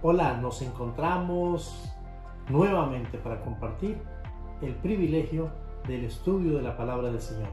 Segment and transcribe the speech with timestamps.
[0.00, 1.92] Hola, nos encontramos
[2.48, 4.00] nuevamente para compartir
[4.62, 5.50] el privilegio
[5.88, 7.48] del estudio de la palabra del Señor.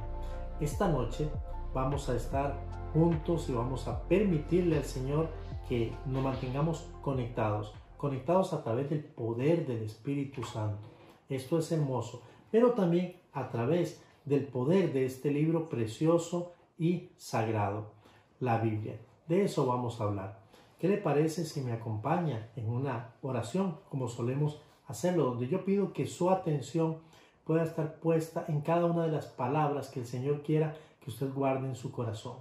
[0.60, 1.28] Esta noche
[1.74, 2.56] vamos a estar
[2.94, 5.30] juntos y vamos a permitirle al Señor
[5.68, 10.88] que nos mantengamos conectados, conectados a través del poder del Espíritu Santo.
[11.28, 12.22] Esto es hermoso,
[12.52, 17.94] pero también a través del poder de este libro precioso y sagrado,
[18.40, 19.00] la Biblia.
[19.28, 20.45] De eso vamos a hablar.
[20.86, 25.94] ¿Qué le parece si me acompaña en una oración como solemos hacerlo, donde yo pido
[25.94, 26.98] que su atención
[27.44, 31.34] pueda estar puesta en cada una de las palabras que el Señor quiera que usted
[31.34, 32.38] guarde en su corazón?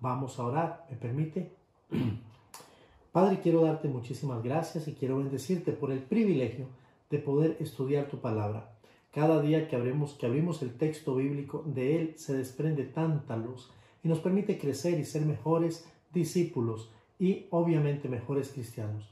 [0.00, 1.52] Vamos a orar, ¿me permite?
[3.12, 6.66] Padre, quiero darte muchísimas gracias y quiero bendecirte por el privilegio
[7.10, 8.72] de poder estudiar tu palabra.
[9.12, 13.70] Cada día que abrimos, que abrimos el texto bíblico, de él se desprende tanta luz
[14.02, 19.08] y nos permite crecer y ser mejores discípulos y obviamente mejores cristianos.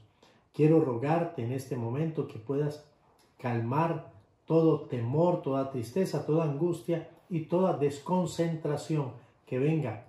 [0.53, 2.85] Quiero rogarte en este momento que puedas
[3.37, 4.11] calmar
[4.45, 9.11] todo temor, toda tristeza, toda angustia y toda desconcentración
[9.45, 10.05] que venga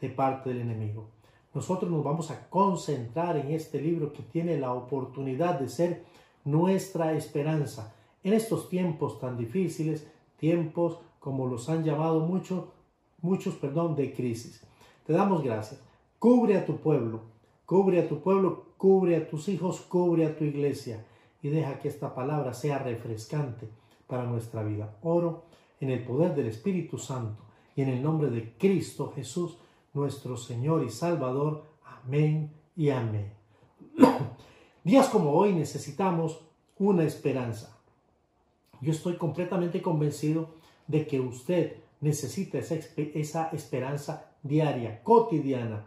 [0.00, 1.06] de parte del enemigo.
[1.54, 6.04] Nosotros nos vamos a concentrar en este libro que tiene la oportunidad de ser
[6.44, 10.06] nuestra esperanza en estos tiempos tan difíciles,
[10.38, 12.64] tiempos como los han llamado muchos,
[13.22, 14.62] muchos, perdón, de crisis.
[15.06, 15.80] Te damos gracias.
[16.18, 17.22] Cubre a tu pueblo,
[17.66, 21.04] cubre a tu pueblo, cubre a tus hijos, cubre a tu iglesia
[21.42, 23.68] y deja que esta palabra sea refrescante
[24.06, 24.96] para nuestra vida.
[25.02, 25.44] Oro
[25.80, 27.42] en el poder del Espíritu Santo
[27.74, 29.58] y en el nombre de Cristo Jesús,
[29.92, 31.64] nuestro Señor y Salvador.
[31.84, 33.32] Amén y amén.
[34.84, 36.40] Días como hoy necesitamos
[36.78, 37.76] una esperanza.
[38.80, 40.50] Yo estoy completamente convencido
[40.86, 45.86] de que usted necesita esa, esa esperanza diaria, cotidiana.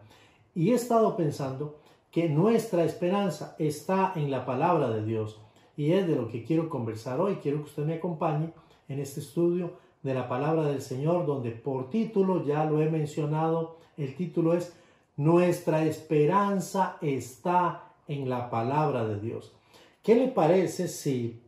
[0.55, 1.79] Y he estado pensando
[2.11, 5.39] que nuestra esperanza está en la palabra de Dios.
[5.77, 7.35] Y es de lo que quiero conversar hoy.
[7.35, 8.51] Quiero que usted me acompañe
[8.87, 13.77] en este estudio de la palabra del Señor, donde por título, ya lo he mencionado,
[13.97, 14.73] el título es
[15.17, 19.53] Nuestra esperanza está en la palabra de Dios.
[20.01, 21.41] ¿Qué le parece si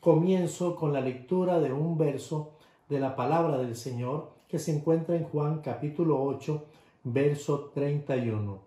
[0.00, 2.52] comienzo con la lectura de un verso
[2.88, 6.64] de la palabra del Señor que se encuentra en Juan capítulo 8,
[7.12, 8.58] verso 31?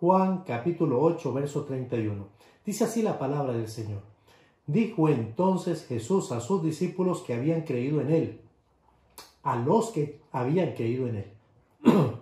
[0.00, 2.26] Juan capítulo 8, verso 31.
[2.64, 4.02] Dice así la palabra del Señor.
[4.66, 8.42] Dijo entonces Jesús a sus discípulos que habían creído en él
[9.42, 11.32] a los que habían creído en él.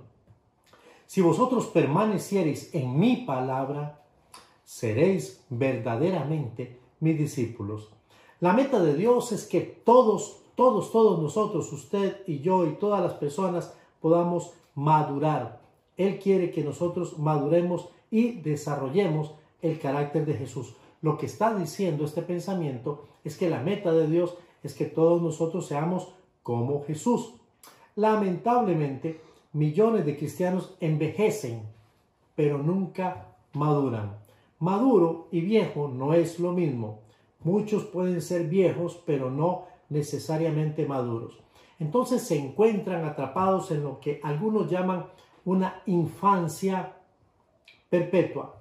[1.06, 4.02] si vosotros permaneciereis en mi palabra,
[4.64, 7.90] seréis verdaderamente mis discípulos.
[8.40, 13.02] La meta de Dios es que todos, todos, todos nosotros, usted y yo y todas
[13.02, 15.60] las personas podamos madurar.
[15.96, 20.74] Él quiere que nosotros maduremos y desarrollemos el carácter de Jesús.
[21.02, 25.22] Lo que está diciendo este pensamiento es que la meta de Dios es que todos
[25.22, 27.34] nosotros seamos como Jesús.
[27.96, 29.20] Lamentablemente,
[29.52, 31.62] millones de cristianos envejecen,
[32.34, 34.18] pero nunca maduran.
[34.58, 37.00] Maduro y viejo no es lo mismo.
[37.42, 41.38] Muchos pueden ser viejos, pero no necesariamente maduros.
[41.80, 45.06] Entonces se encuentran atrapados en lo que algunos llaman
[45.46, 46.94] una infancia
[47.88, 48.60] perpetua,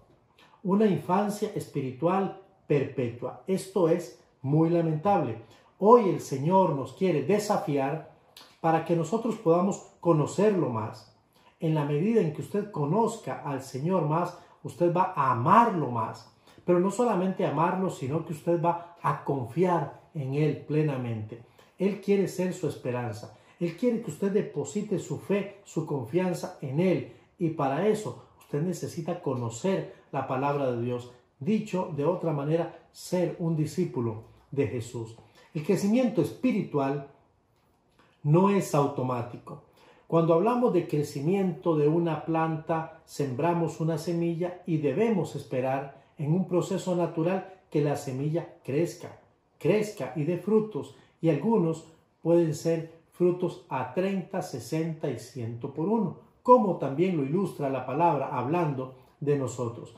[0.63, 3.43] una infancia espiritual perpetua.
[3.45, 5.41] Esto es muy lamentable.
[5.79, 8.15] Hoy el Señor nos quiere desafiar
[8.61, 11.13] para que nosotros podamos conocerlo más.
[11.59, 16.33] En la medida en que usted conozca al Señor más, usted va a amarlo más.
[16.63, 21.48] Pero no solamente amarlo, sino que usted va a confiar en Él plenamente.
[21.79, 23.35] Él quiere ser su esperanza.
[23.59, 27.13] Él quiere que usted deposite su fe, su confianza en Él.
[27.39, 31.11] Y para eso usted necesita conocer la palabra de Dios.
[31.39, 35.15] Dicho de otra manera, ser un discípulo de Jesús.
[35.53, 37.07] El crecimiento espiritual
[38.23, 39.63] no es automático.
[40.07, 46.47] Cuando hablamos de crecimiento de una planta, sembramos una semilla y debemos esperar en un
[46.47, 49.19] proceso natural que la semilla crezca,
[49.59, 50.95] crezca y dé frutos.
[51.21, 51.85] Y algunos
[52.21, 57.85] pueden ser frutos a 30, 60 y 100 por uno, como también lo ilustra la
[57.85, 59.93] palabra hablando de nosotros.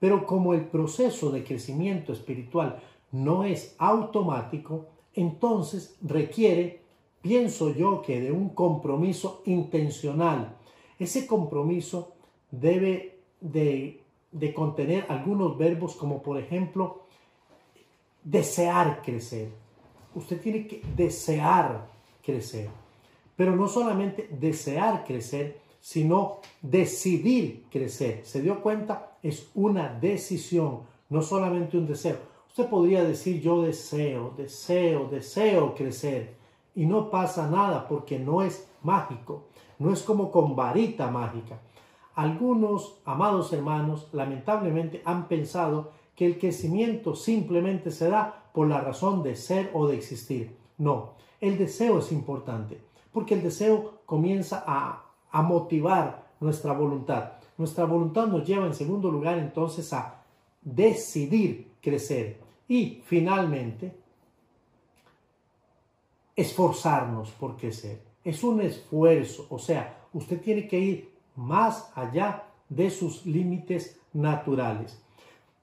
[0.00, 2.80] Pero como el proceso de crecimiento espiritual
[3.12, 6.80] no es automático, entonces requiere,
[7.20, 10.56] pienso yo, que de un compromiso intencional.
[10.98, 12.14] Ese compromiso
[12.50, 14.00] debe de,
[14.54, 17.02] contener algunos verbos como por ejemplo
[18.24, 19.61] desear crecer.
[20.14, 21.86] Usted tiene que desear
[22.24, 22.68] crecer.
[23.36, 28.20] Pero no solamente desear crecer, sino decidir crecer.
[28.24, 29.16] ¿Se dio cuenta?
[29.22, 32.18] Es una decisión, no solamente un deseo.
[32.48, 36.34] Usted podría decir yo deseo, deseo, deseo crecer
[36.74, 39.44] y no pasa nada porque no es mágico,
[39.78, 41.60] no es como con varita mágica.
[42.14, 49.22] Algunos, amados hermanos, lamentablemente han pensado que el crecimiento simplemente se da por la razón
[49.22, 50.56] de ser o de existir.
[50.78, 52.80] No, el deseo es importante,
[53.12, 57.32] porque el deseo comienza a, a motivar nuestra voluntad.
[57.58, 60.22] Nuestra voluntad nos lleva en segundo lugar entonces a
[60.60, 62.38] decidir crecer
[62.68, 63.92] y finalmente
[66.36, 68.00] esforzarnos por crecer.
[68.24, 75.00] Es un esfuerzo, o sea, usted tiene que ir más allá de sus límites naturales.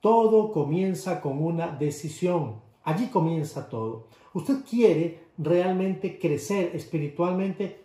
[0.01, 2.62] Todo comienza con una decisión.
[2.84, 4.08] Allí comienza todo.
[4.34, 7.81] Usted quiere realmente crecer espiritualmente,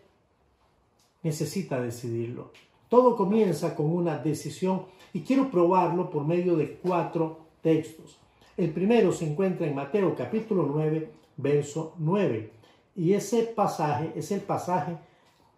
[1.23, 2.51] necesita decidirlo.
[2.89, 8.19] Todo comienza con una decisión y quiero probarlo por medio de cuatro textos.
[8.57, 12.51] El primero se encuentra en Mateo capítulo 9, verso 9.
[12.97, 14.97] Y ese pasaje es el pasaje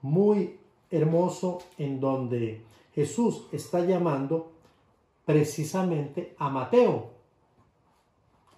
[0.01, 0.57] muy
[0.91, 2.63] hermoso en donde
[2.95, 4.53] Jesús está llamando
[5.27, 7.16] precisamente a Mateo.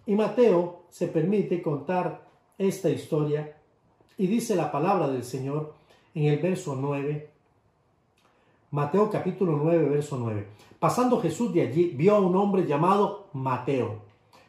[0.09, 2.27] Y Mateo se permite contar
[2.57, 3.59] esta historia
[4.17, 5.75] y dice la palabra del Señor
[6.15, 7.29] en el verso 9.
[8.71, 10.47] Mateo capítulo 9, verso 9.
[10.79, 13.97] Pasando Jesús de allí, vio a un hombre llamado Mateo,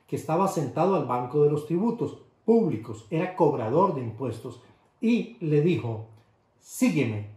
[0.07, 4.61] que estaba sentado al banco de los tributos públicos, era cobrador de impuestos,
[5.01, 6.05] y le dijo,
[6.61, 7.31] sígueme.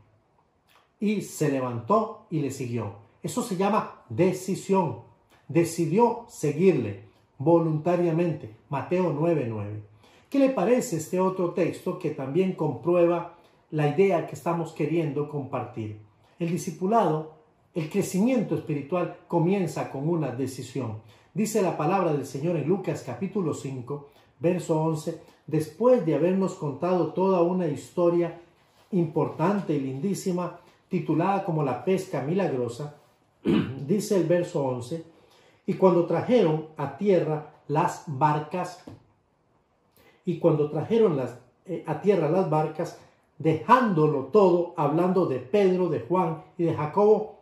[1.00, 2.92] Y se levantó y le siguió.
[3.20, 5.00] Eso se llama decisión.
[5.48, 7.10] Decidió seguirle
[7.42, 8.54] voluntariamente.
[8.68, 9.82] Mateo 9:9.
[10.28, 13.34] ¿Qué le parece este otro texto que también comprueba
[13.70, 15.98] la idea que estamos queriendo compartir?
[16.38, 17.34] El discipulado,
[17.74, 21.02] el crecimiento espiritual comienza con una decisión.
[21.34, 24.08] Dice la palabra del Señor en Lucas capítulo 5,
[24.40, 28.40] verso 11, después de habernos contado toda una historia
[28.90, 32.96] importante y lindísima, titulada como la pesca milagrosa,
[33.86, 35.11] dice el verso 11,
[35.66, 38.84] y cuando trajeron a tierra las barcas,
[40.24, 42.98] y cuando trajeron las, eh, a tierra las barcas,
[43.38, 47.40] dejándolo todo, hablando de Pedro, de Juan y de Jacobo,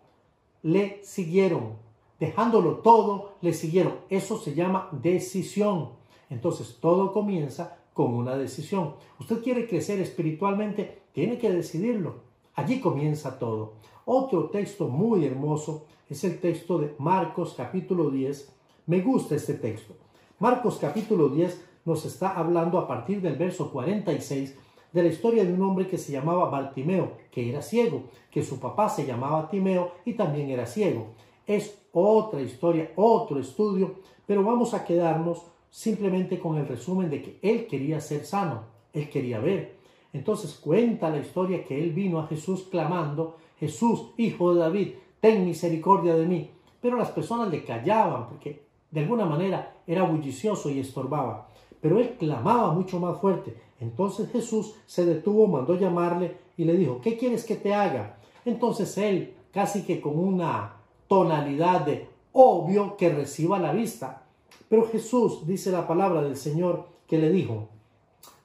[0.63, 1.75] le siguieron.
[2.19, 3.95] Dejándolo todo, le siguieron.
[4.09, 5.91] Eso se llama decisión.
[6.29, 8.95] Entonces todo comienza con una decisión.
[9.19, 12.21] Usted quiere crecer espiritualmente, tiene que decidirlo.
[12.55, 13.75] Allí comienza todo.
[14.05, 18.53] Otro texto muy hermoso es el texto de Marcos capítulo 10.
[18.87, 19.95] Me gusta este texto.
[20.41, 24.59] Marcos capítulo 10 nos está hablando a partir del verso 46
[24.93, 28.59] de la historia de un hombre que se llamaba Bartimeo, que era ciego, que su
[28.59, 31.11] papá se llamaba Timeo y también era ciego.
[31.47, 33.95] Es otra historia, otro estudio,
[34.27, 39.09] pero vamos a quedarnos simplemente con el resumen de que él quería ser sano, él
[39.09, 39.77] quería ver.
[40.13, 44.89] Entonces cuenta la historia que él vino a Jesús clamando, Jesús, hijo de David,
[45.21, 46.51] ten misericordia de mí.
[46.81, 51.49] Pero las personas le callaban porque de alguna manera era bullicioso y estorbaba.
[51.81, 53.57] Pero él clamaba mucho más fuerte.
[53.81, 58.19] Entonces Jesús se detuvo, mandó llamarle y le dijo, ¿qué quieres que te haga?
[58.45, 60.77] Entonces él, casi que con una
[61.09, 64.23] tonalidad de obvio que reciba la vista,
[64.69, 67.69] pero Jesús, dice la palabra del Señor, que le dijo,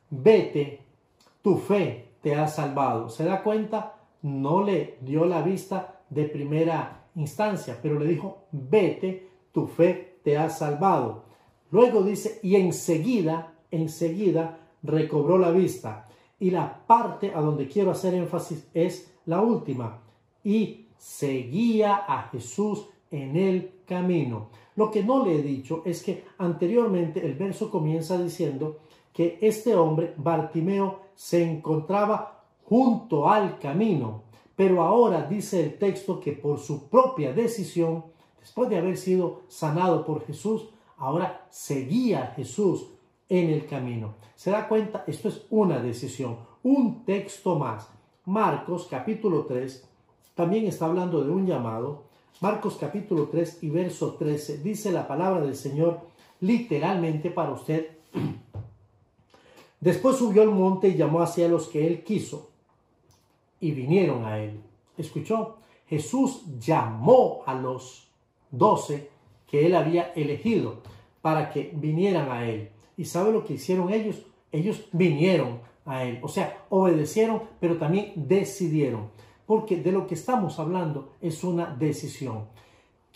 [0.09, 0.81] vete,
[1.41, 3.09] tu fe te ha salvado.
[3.09, 3.93] ¿Se da cuenta?
[4.23, 10.37] No le dio la vista de primera instancia, pero le dijo, vete, tu fe te
[10.37, 11.25] ha salvado.
[11.71, 16.07] Luego dice, y enseguida, enseguida recobró la vista.
[16.39, 20.01] Y la parte a donde quiero hacer énfasis es la última.
[20.43, 24.49] Y seguía a Jesús en el camino.
[24.75, 28.79] Lo que no le he dicho es que anteriormente el verso comienza diciendo
[29.13, 34.23] que este hombre, Bartimeo, se encontraba junto al camino,
[34.55, 38.05] pero ahora dice el texto que por su propia decisión,
[38.39, 42.87] después de haber sido sanado por Jesús, ahora seguía a Jesús
[43.27, 44.15] en el camino.
[44.35, 45.03] ¿Se da cuenta?
[45.07, 47.89] Esto es una decisión, un texto más.
[48.25, 49.87] Marcos capítulo 3
[50.33, 52.05] también está hablando de un llamado
[52.41, 56.01] Marcos capítulo 3 y verso 13 dice la palabra del Señor
[56.41, 57.91] literalmente para usted.
[59.79, 62.49] Después subió al monte y llamó hacia los que él quiso
[63.59, 64.59] y vinieron a él.
[64.97, 65.57] ¿Escuchó?
[65.87, 68.09] Jesús llamó a los
[68.51, 69.09] doce
[69.47, 70.81] que él había elegido
[71.21, 72.69] para que vinieran a él.
[72.97, 74.25] ¿Y sabe lo que hicieron ellos?
[74.51, 76.19] Ellos vinieron a él.
[76.21, 79.09] O sea, obedecieron, pero también decidieron
[79.45, 82.45] porque de lo que estamos hablando es una decisión.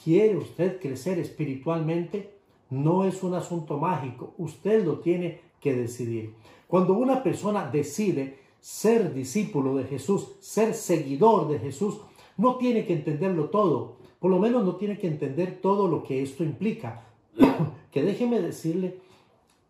[0.03, 2.39] ¿Quiere usted crecer espiritualmente?
[2.69, 6.33] no es un asunto mágico, usted lo tiene que decidir.
[6.67, 11.99] Cuando una persona decide ser discípulo de Jesús, ser seguidor de Jesús,
[12.37, 16.21] no tiene que entenderlo todo, por lo menos no tiene que entender todo lo que
[16.21, 17.05] esto implica.
[17.91, 18.99] que déjeme decirle,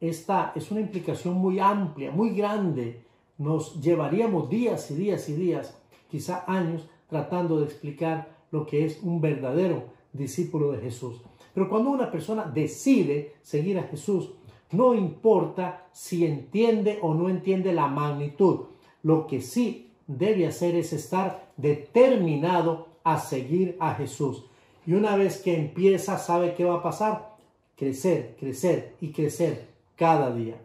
[0.01, 3.03] esta es una implicación muy amplia, muy grande.
[3.37, 5.77] Nos llevaríamos días y días y días,
[6.09, 11.21] quizá años, tratando de explicar lo que es un verdadero discípulo de Jesús.
[11.53, 14.31] Pero cuando una persona decide seguir a Jesús,
[14.71, 18.65] no importa si entiende o no entiende la magnitud.
[19.03, 24.45] Lo que sí debe hacer es estar determinado a seguir a Jesús.
[24.85, 27.35] Y una vez que empieza, ¿sabe qué va a pasar?
[27.75, 30.55] Crecer, crecer y crecer cada día.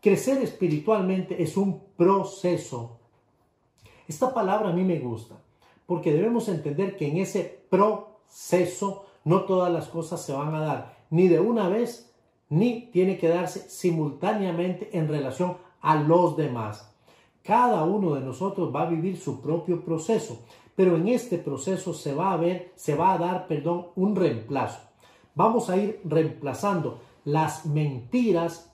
[0.00, 2.98] Crecer espiritualmente es un proceso.
[4.08, 5.36] Esta palabra a mí me gusta
[5.86, 11.00] porque debemos entender que en ese proceso no todas las cosas se van a dar
[11.10, 12.12] ni de una vez
[12.48, 16.89] ni tiene que darse simultáneamente en relación a los demás.
[17.42, 20.40] Cada uno de nosotros va a vivir su propio proceso,
[20.74, 24.80] pero en este proceso se va a ver, se va a dar, perdón, un reemplazo.
[25.34, 28.72] Vamos a ir reemplazando las mentiras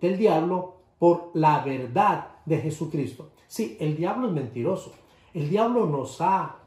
[0.00, 3.30] del diablo por la verdad de Jesucristo.
[3.48, 4.92] Sí, el diablo es mentiroso.
[5.34, 6.58] El diablo nos ha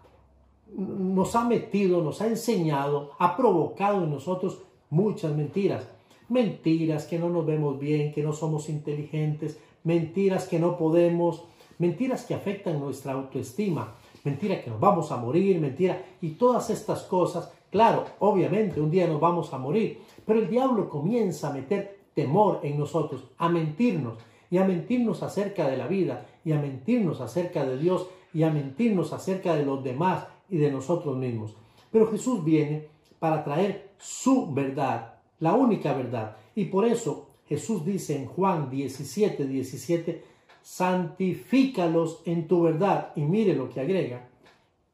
[0.76, 5.88] nos ha metido, nos ha enseñado, ha provocado en nosotros muchas mentiras.
[6.28, 11.46] Mentiras que no nos vemos bien, que no somos inteligentes, mentiras que no podemos,
[11.78, 17.04] mentiras que afectan nuestra autoestima, mentira que nos vamos a morir, mentira, y todas estas
[17.04, 22.00] cosas, claro, obviamente un día nos vamos a morir, pero el diablo comienza a meter
[22.14, 24.18] temor en nosotros, a mentirnos,
[24.50, 28.50] y a mentirnos acerca de la vida, y a mentirnos acerca de Dios, y a
[28.50, 31.56] mentirnos acerca de los demás y de nosotros mismos.
[31.92, 32.88] Pero Jesús viene
[33.20, 39.46] para traer su verdad, la única verdad, y por eso Jesús dice en Juan 17,
[39.46, 40.24] 17,
[40.62, 43.12] santifícalos en tu verdad.
[43.16, 44.28] Y mire lo que agrega,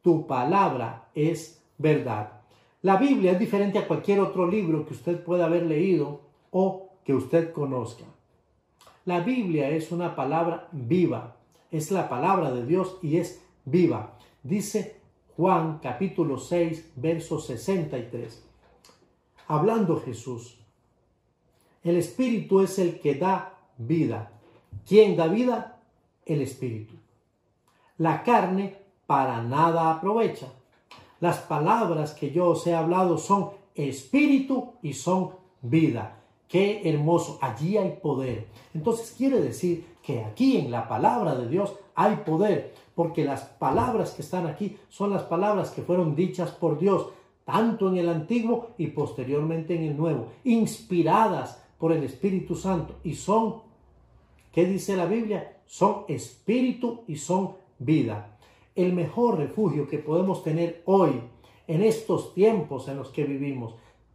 [0.02, 2.42] tu palabra es verdad.
[2.82, 7.14] La Biblia es diferente a cualquier otro libro que usted pueda haber leído o que
[7.14, 8.06] usted conozca.
[9.06, 11.38] La Biblia es una palabra viva,
[11.72, 14.18] es la palabra de Dios y es viva.
[14.44, 14.98] Dice
[15.38, 18.46] Juan capítulo 6, verso 63.
[19.48, 20.61] Hablando Jesús,
[21.84, 24.32] el Espíritu es el que da vida.
[24.88, 25.80] ¿Quién da vida?
[26.26, 26.96] El Espíritu.
[27.98, 30.48] La carne para nada aprovecha.
[31.20, 36.18] Las palabras que yo os he hablado son espíritu y son vida.
[36.48, 38.48] Qué hermoso, allí hay poder.
[38.74, 44.12] Entonces quiere decir que aquí en la palabra de Dios hay poder, porque las palabras
[44.12, 47.08] que están aquí son las palabras que fueron dichas por Dios,
[47.46, 53.16] tanto en el Antiguo y posteriormente en el Nuevo, inspiradas por el Espíritu Santo y
[53.16, 53.64] son,
[54.52, 55.58] ¿qué dice la Biblia?
[55.66, 58.38] Son espíritu y son vida.
[58.76, 61.20] El mejor refugio que podemos tener hoy,
[61.68, 63.74] en estos tiempos en los que vivimos,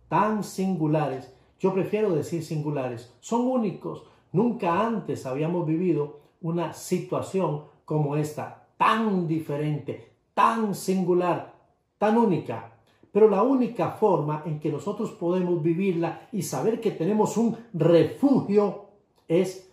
[0.08, 4.04] tan singulares, yo prefiero decir singulares, son únicos.
[4.30, 11.52] Nunca antes habíamos vivido una situación como esta, tan diferente, tan singular,
[11.98, 12.75] tan única.
[13.16, 18.88] Pero la única forma en que nosotros podemos vivirla y saber que tenemos un refugio
[19.26, 19.72] es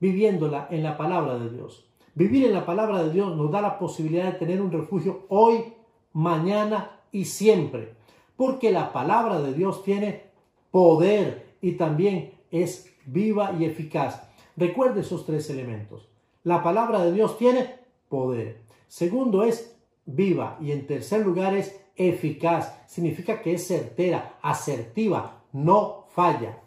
[0.00, 1.84] viviéndola en la palabra de Dios.
[2.14, 5.74] Vivir en la palabra de Dios nos da la posibilidad de tener un refugio hoy,
[6.14, 7.92] mañana y siempre.
[8.34, 10.22] Porque la palabra de Dios tiene
[10.70, 14.26] poder y también es viva y eficaz.
[14.56, 16.08] Recuerde esos tres elementos.
[16.44, 17.74] La palabra de Dios tiene
[18.08, 18.62] poder.
[18.86, 19.76] Segundo es
[20.06, 26.60] viva y en tercer lugar es eficaz, significa que es certera, asertiva, no falla.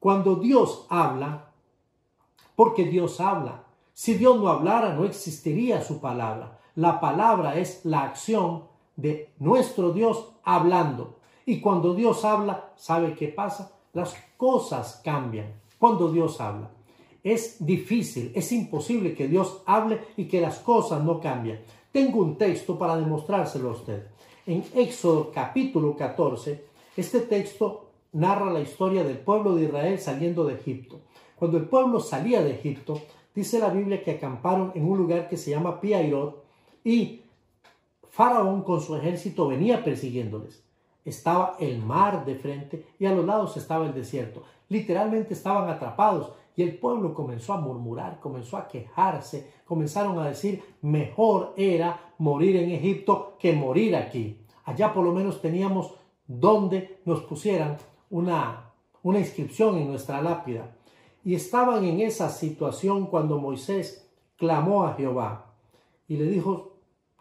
[0.00, 1.52] Cuando Dios habla,
[2.56, 6.58] porque Dios habla, si Dios no hablara no existiría su palabra.
[6.74, 8.64] La palabra es la acción
[8.96, 11.20] de nuestro Dios hablando.
[11.46, 13.72] Y cuando Dios habla, ¿sabe qué pasa?
[13.92, 16.70] Las cosas cambian cuando Dios habla.
[17.22, 21.60] Es difícil, es imposible que Dios hable y que las cosas no cambien.
[21.92, 24.08] Tengo un texto para demostrárselo a usted.
[24.46, 26.62] En Éxodo capítulo 14,
[26.98, 31.00] este texto narra la historia del pueblo de Israel saliendo de Egipto.
[31.36, 33.00] Cuando el pueblo salía de Egipto,
[33.34, 36.44] dice la Biblia que acamparon en un lugar que se llama Piairot
[36.84, 37.22] y
[38.10, 40.62] Faraón con su ejército venía persiguiéndoles.
[41.06, 44.42] Estaba el mar de frente y a los lados estaba el desierto.
[44.68, 50.62] Literalmente estaban atrapados y el pueblo comenzó a murmurar, comenzó a quejarse, comenzaron a decir,
[50.82, 54.38] mejor era morir en Egipto que morir aquí.
[54.64, 55.94] Allá por lo menos teníamos
[56.26, 57.76] donde nos pusieran
[58.10, 58.70] una,
[59.02, 60.76] inscripción en nuestra lápida.
[61.24, 65.54] Y estaban en esa situación cuando Moisés clamó a Jehová
[66.06, 66.76] y le dijo,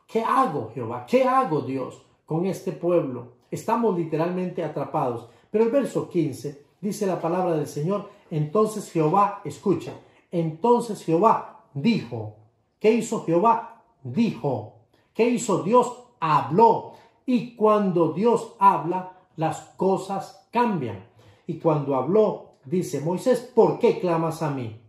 [0.07, 1.05] ¿qué hago Jehová?
[1.07, 3.33] ¿Qué hago Dios con este pueblo?
[3.49, 5.27] Estamos literalmente atrapados.
[5.49, 9.93] Pero el verso 15 dice la palabra del Señor, entonces Jehová, escucha,
[10.31, 12.37] entonces Jehová dijo,
[12.79, 13.83] ¿qué hizo Jehová?
[14.01, 14.79] Dijo,
[15.13, 16.05] ¿qué hizo Dios?
[16.19, 16.93] Habló.
[17.27, 21.05] Y cuando Dios habla, las cosas cambian.
[21.45, 24.81] Y cuando habló, dice Moisés, ¿por qué clamas a mí?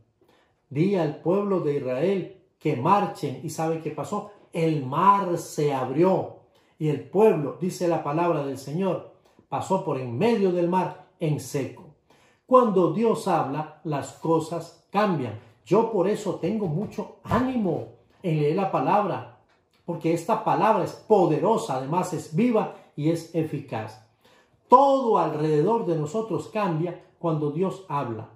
[0.71, 3.41] Di al pueblo de Israel que marchen.
[3.43, 4.31] ¿Y sabe qué pasó?
[4.55, 6.37] El mar se abrió.
[6.79, 9.13] Y el pueblo, dice la palabra del Señor,
[9.51, 11.84] pasó por en medio del mar en seco.
[12.55, 15.41] Cuando Dios habla, las cosas cambian.
[15.67, 17.89] Yo por eso tengo mucho ánimo
[18.23, 19.41] en leer la palabra,
[19.85, 24.09] porque esta palabra es poderosa, además es viva y es eficaz.
[24.69, 28.29] Todo alrededor de nosotros cambia cuando Dios habla.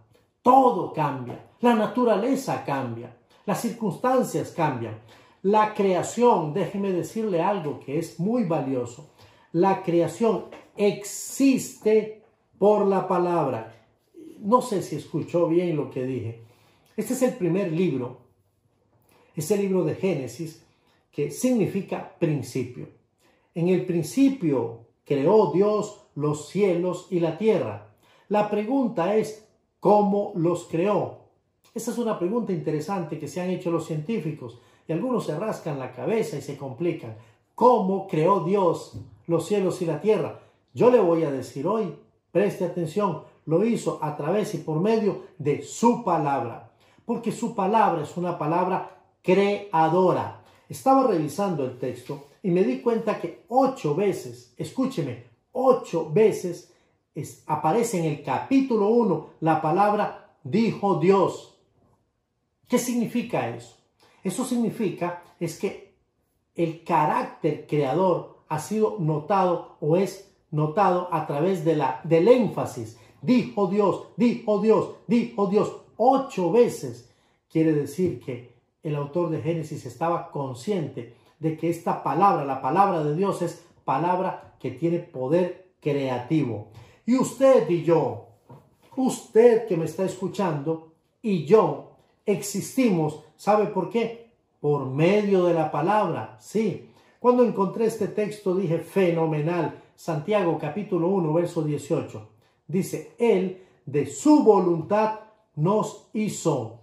[0.42, 1.50] Todo cambia.
[1.60, 3.16] La naturaleza cambia.
[3.46, 4.98] Las circunstancias cambian.
[5.42, 9.10] La creación, déjeme decirle algo que es muy valioso.
[9.52, 10.46] La creación
[10.76, 12.24] existe
[12.58, 13.76] por la palabra
[14.40, 16.42] no sé si escuchó bien lo que dije.
[16.96, 18.18] Este es el primer libro,
[19.34, 20.64] es el libro de Génesis,
[21.10, 22.88] que significa principio.
[23.54, 27.94] En el principio creó Dios los cielos y la tierra.
[28.28, 29.48] La pregunta es,
[29.80, 31.20] ¿cómo los creó?
[31.74, 35.78] Esa es una pregunta interesante que se han hecho los científicos y algunos se rascan
[35.78, 37.16] la cabeza y se complican.
[37.54, 40.40] ¿Cómo creó Dios los cielos y la tierra?
[40.74, 41.94] Yo le voy a decir hoy,
[42.32, 46.70] preste atención, lo hizo a través y por medio de su palabra,
[47.06, 50.42] porque su palabra es una palabra creadora.
[50.68, 56.74] Estaba revisando el texto y me di cuenta que ocho veces, escúcheme, ocho veces
[57.46, 61.58] aparece en el capítulo 1 la palabra dijo Dios.
[62.68, 63.78] ¿Qué significa eso?
[64.22, 65.94] Eso significa es que
[66.54, 72.98] el carácter creador ha sido notado o es notado a través de la, del énfasis
[73.22, 77.10] dijo Dios, dijo Dios, dijo Dios, ocho veces.
[77.50, 78.52] Quiere decir que
[78.82, 83.64] el autor de Génesis estaba consciente de que esta palabra, la palabra de Dios, es
[83.84, 86.68] palabra que tiene poder creativo.
[87.06, 88.26] Y usted y yo,
[88.96, 91.92] usted que me está escuchando y yo
[92.26, 94.30] existimos, ¿sabe por qué?
[94.60, 96.90] Por medio de la palabra, sí.
[97.20, 102.37] Cuando encontré este texto dije, fenomenal, Santiago capítulo 1, verso 18.
[102.68, 105.20] Dice, Él de su voluntad
[105.56, 106.80] nos hizo.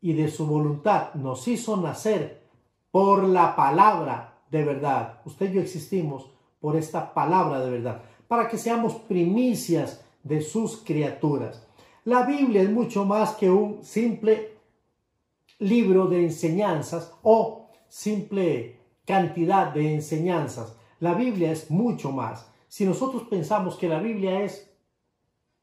[0.00, 2.42] Y de su voluntad nos hizo nacer
[2.90, 5.20] por la palabra de verdad.
[5.24, 6.26] Usted y yo existimos
[6.60, 11.66] por esta palabra de verdad, para que seamos primicias de sus criaturas.
[12.04, 14.52] La Biblia es mucho más que un simple
[15.58, 20.76] libro de enseñanzas o simple cantidad de enseñanzas.
[21.00, 24.74] La Biblia es mucho más si nosotros pensamos que la Biblia es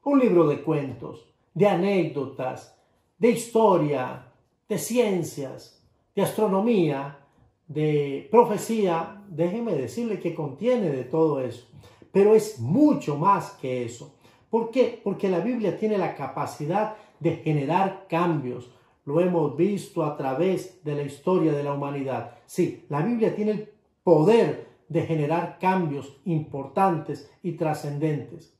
[0.04, 2.78] un libro de cuentos, de anécdotas,
[3.18, 4.28] de historia,
[4.68, 7.18] de ciencias, de astronomía,
[7.66, 11.66] de profecía, déjeme decirle que contiene de todo eso.
[12.12, 14.14] Pero es mucho más que eso.
[14.48, 15.00] ¿Por qué?
[15.02, 18.70] Porque la Biblia tiene la capacidad de generar cambios.
[19.04, 22.36] Lo hemos visto a través de la historia de la humanidad.
[22.46, 23.68] Sí, la Biblia tiene el
[24.04, 28.52] poder de generar cambios importantes y trascendentes.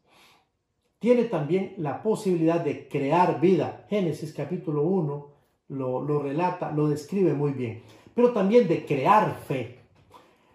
[1.00, 3.84] Tiene también la posibilidad de crear vida.
[3.90, 5.26] Génesis capítulo 1
[5.68, 7.82] lo, lo relata, lo describe muy bien.
[8.14, 9.80] Pero también de crear fe.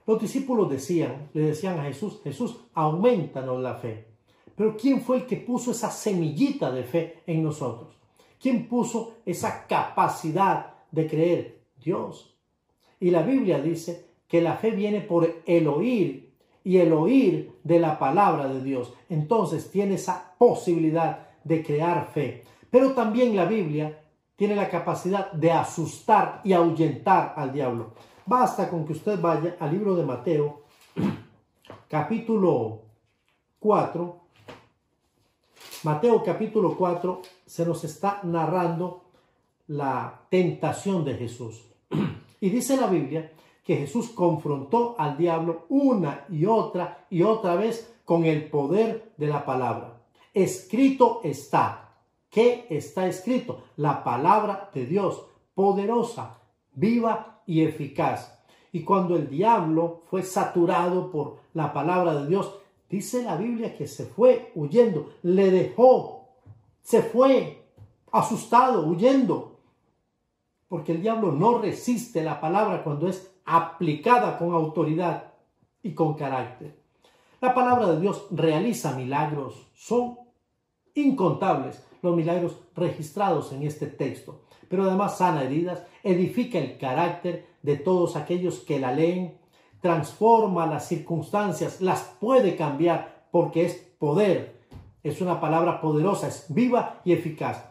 [0.07, 4.07] Los discípulos decían, le decían a Jesús, Jesús, aumentanos la fe.
[4.55, 7.93] Pero ¿quién fue el que puso esa semillita de fe en nosotros?
[8.39, 11.59] ¿Quién puso esa capacidad de creer?
[11.83, 12.33] Dios.
[12.99, 14.05] Y la Biblia dice
[14.35, 16.29] que la fe viene por el oír
[16.61, 18.93] y el oír de la palabra de Dios.
[19.07, 22.43] Entonces tiene esa posibilidad de crear fe.
[22.69, 24.03] Pero también la Biblia
[24.35, 27.93] tiene la capacidad de asustar y ahuyentar al diablo.
[28.25, 30.63] Basta con que usted vaya al libro de Mateo,
[31.87, 32.81] capítulo
[33.59, 34.19] 4.
[35.83, 39.05] Mateo capítulo 4 se nos está narrando
[39.67, 41.63] la tentación de Jesús.
[42.41, 43.31] Y dice la Biblia
[43.65, 49.27] que Jesús confrontó al diablo una y otra y otra vez con el poder de
[49.27, 50.01] la palabra.
[50.33, 51.89] Escrito está.
[52.29, 53.63] ¿Qué está escrito?
[53.77, 55.25] La palabra de Dios,
[55.55, 56.37] poderosa,
[56.73, 58.39] viva y eficaz.
[58.71, 62.53] Y cuando el diablo fue saturado por la palabra de Dios,
[62.87, 66.27] dice la Biblia que se fue huyendo, le dejó,
[66.83, 67.63] se fue
[68.11, 69.59] asustado, huyendo,
[70.67, 75.33] porque el diablo no resiste la palabra cuando es aplicada con autoridad
[75.81, 76.75] y con carácter.
[77.41, 80.17] La palabra de Dios realiza milagros, son
[80.95, 87.77] incontables los milagros registrados en este texto, pero además sana heridas, edifica el carácter de
[87.77, 89.37] todos aquellos que la leen,
[89.81, 94.61] transforma las circunstancias, las puede cambiar porque es poder,
[95.03, 97.65] es una palabra poderosa, es viva y eficaz,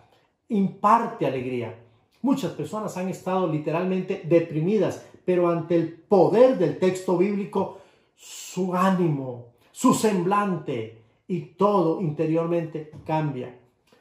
[0.48, 1.74] imparte alegría.
[2.22, 7.78] Muchas personas han estado literalmente deprimidas, pero ante el poder del texto bíblico,
[8.14, 13.58] su ánimo, su semblante y todo interiormente cambia.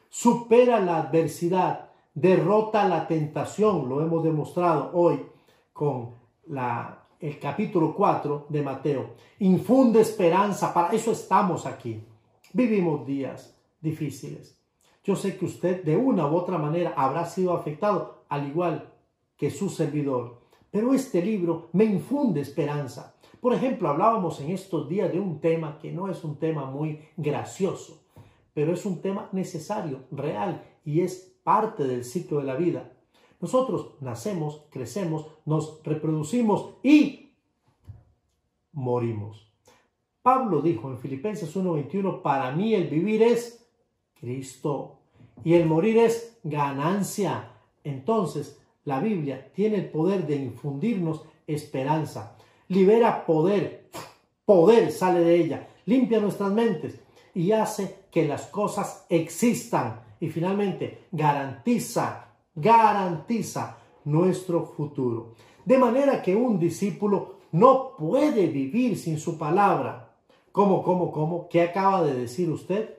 [0.09, 5.25] Supera la adversidad, derrota la tentación, lo hemos demostrado hoy
[5.73, 6.11] con
[6.47, 9.11] la el capítulo 4 de Mateo.
[9.39, 12.03] Infunde esperanza, para eso estamos aquí.
[12.51, 14.59] Vivimos días difíciles.
[15.05, 18.91] Yo sé que usted de una u otra manera habrá sido afectado, al igual
[19.37, 20.41] que su servidor.
[20.73, 23.15] Pero este libro me infunde esperanza.
[23.39, 26.99] Por ejemplo, hablábamos en estos días de un tema que no es un tema muy
[27.15, 28.07] gracioso,
[28.55, 32.91] pero es un tema necesario, real, y es parte del ciclo de la vida.
[33.39, 37.33] Nosotros nacemos, crecemos, nos reproducimos y
[38.71, 39.53] morimos.
[40.23, 43.69] Pablo dijo en Filipenses 1:21, para mí el vivir es
[44.19, 45.01] Cristo
[45.43, 47.51] y el morir es ganancia.
[47.83, 52.35] Entonces, la Biblia tiene el poder de infundirnos esperanza,
[52.67, 53.89] libera poder,
[54.45, 56.99] poder sale de ella, limpia nuestras mentes
[57.33, 62.23] y hace que las cosas existan y finalmente garantiza
[62.55, 65.35] garantiza nuestro futuro.
[65.65, 70.15] De manera que un discípulo no puede vivir sin su palabra.
[70.51, 71.47] ¿Cómo, cómo, cómo?
[71.49, 72.97] ¿Qué acaba de decir usted?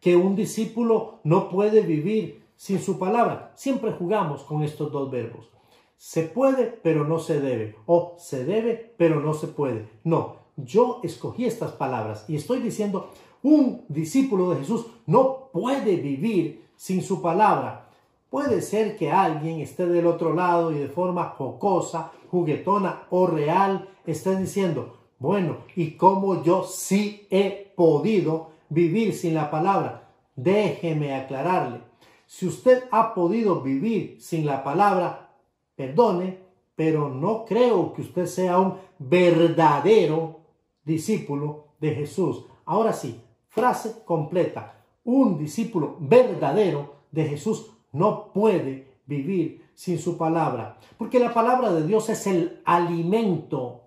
[0.00, 3.50] Que un discípulo no puede vivir sin su palabra.
[3.56, 5.50] Siempre jugamos con estos dos verbos.
[5.96, 7.74] Se puede, pero no se debe.
[7.86, 9.88] O se debe, pero no se puede.
[10.04, 13.10] No, yo escogí estas palabras y estoy diciendo,
[13.42, 17.88] un discípulo de Jesús no puede vivir sin su palabra.
[18.30, 23.88] Puede ser que alguien esté del otro lado y de forma jocosa, juguetona o real
[24.06, 30.12] esté diciendo, bueno, ¿y cómo yo sí he podido vivir sin la palabra?
[30.36, 31.91] Déjeme aclararle.
[32.32, 35.34] Si usted ha podido vivir sin la palabra,
[35.76, 36.38] perdone,
[36.74, 40.40] pero no creo que usted sea un verdadero
[40.82, 42.46] discípulo de Jesús.
[42.64, 44.82] Ahora sí, frase completa.
[45.04, 51.86] Un discípulo verdadero de Jesús no puede vivir sin su palabra, porque la palabra de
[51.86, 53.82] Dios es el alimento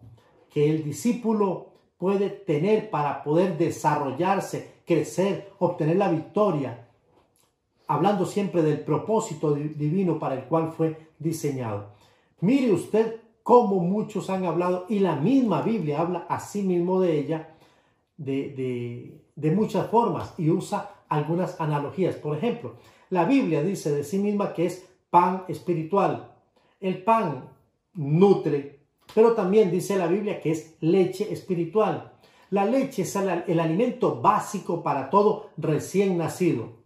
[0.52, 6.85] que el discípulo puede tener para poder desarrollarse, crecer, obtener la victoria,
[7.88, 11.94] hablando siempre del propósito divino para el cual fue diseñado.
[12.42, 17.20] Mire usted cómo muchos han hablado y la misma Biblia habla a sí mismo de
[17.20, 17.56] ella
[18.18, 22.16] de, de muchas formas y usa algunas analogías.
[22.16, 22.76] Por ejemplo,
[23.10, 26.32] la Biblia dice de sí misma que es pan espiritual.
[26.80, 27.50] El pan
[27.94, 28.80] nutre,
[29.14, 32.12] pero también dice la Biblia que es leche espiritual.
[32.50, 36.85] La leche es el, alimento básico para todo recién nacido.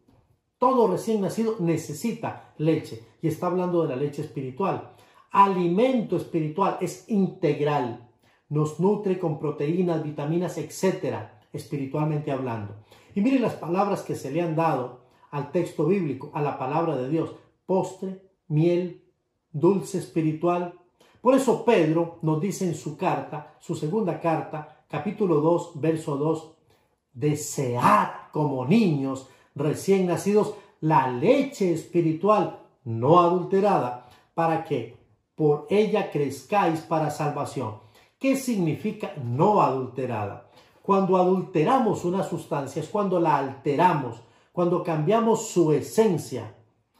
[0.59, 4.91] Todo recién nacido necesita leche y está hablando de la leche espiritual.
[5.31, 8.09] Alimento espiritual es integral.
[8.49, 12.75] Nos nutre con proteínas, vitaminas, etcétera, espiritualmente hablando.
[13.15, 16.97] Y miren las palabras que se le han dado al texto bíblico, a la palabra
[16.97, 17.35] de Dios.
[17.65, 19.05] Postre, miel,
[19.51, 20.73] dulce espiritual.
[21.21, 26.53] Por eso Pedro nos dice en su carta, su segunda carta, capítulo 2, verso 2,
[27.13, 34.97] desead como niños recién nacidos la leche espiritual no adulterada, para que
[35.35, 37.75] por ella crezcáis para salvación.
[38.17, 40.49] ¿Qué significa no adulterada?
[40.81, 46.55] Cuando adulteramos una sustancia es cuando la alteramos, cuando cambiamos su esencia,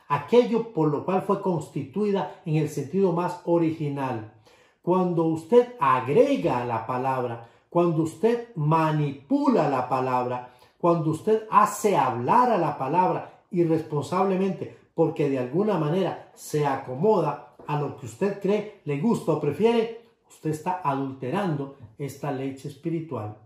[0.08, 4.34] aquello por lo cual fue constituida en el sentido más original.
[4.82, 12.58] Cuando usted agrega la palabra, cuando usted manipula la palabra, cuando usted hace hablar a
[12.58, 19.00] la palabra irresponsablemente, porque de alguna manera se acomoda a lo que usted cree, le
[19.00, 23.38] gusta o prefiere, usted está adulterando esta leche espiritual.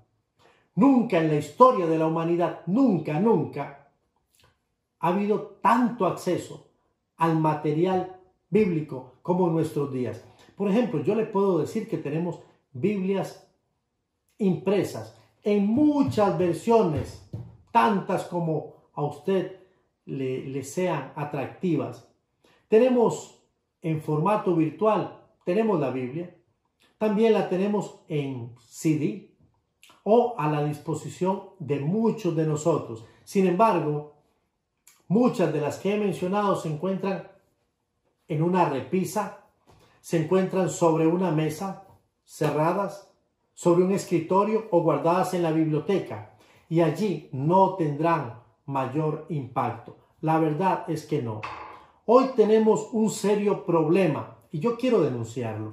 [0.76, 3.90] Nunca en la historia de la humanidad, nunca, nunca,
[5.00, 6.68] ha habido tanto acceso
[7.18, 8.16] al material
[8.50, 10.24] bíblico como en nuestros días.
[10.56, 12.40] Por ejemplo, yo le puedo decir que tenemos
[12.72, 13.48] Biblias
[14.38, 17.23] impresas en muchas versiones,
[17.74, 19.60] tantas como a usted
[20.06, 22.08] le, sean atractivas.
[22.68, 23.44] Tenemos
[23.82, 26.34] en formato virtual, tenemos la Biblia,
[27.00, 29.32] también la tenemos en CD
[30.04, 33.06] o a la disposición de muchos de nosotros.
[33.24, 34.18] Sin embargo,
[35.08, 37.28] muchas de las que he mencionado se encuentran
[38.28, 39.48] en una repisa,
[40.00, 41.88] se encuentran sobre una mesa,
[42.24, 43.12] cerradas,
[43.56, 46.33] sobre un escritorio o guardadas en la biblioteca
[46.70, 49.98] y allí no tendrán mayor impacto.
[50.22, 51.42] La verdad es que no.
[52.06, 55.72] Hoy tenemos un serio problema y yo quiero denunciarlo.